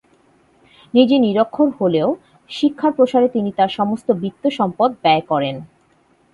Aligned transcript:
নিজে 0.93 1.15
নিরক্ষর 1.19 1.67
হলেও 1.79 2.09
শিক্ষার 2.49 2.91
প্রসারে 2.93 3.27
তিনি 3.27 3.49
তার 3.51 3.69
সমস্ত 3.69 4.07
বিত্ত-সম্পদ 4.21 4.89
ব্যয় 5.03 5.23
করেন। 5.27 5.55